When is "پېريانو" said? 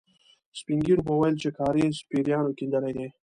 2.09-2.55